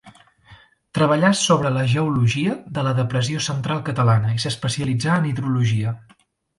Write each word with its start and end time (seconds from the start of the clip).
Treballà 0.99 1.29
sobre 1.41 1.73
la 1.75 1.83
geologia 1.91 2.57
de 2.79 2.87
la 2.89 2.95
Depressió 3.03 3.45
Central 3.51 3.87
catalana, 3.93 4.35
i 4.41 4.45
s'especialitzà 4.47 5.23
en 5.23 5.33
hidrologia. 5.35 5.99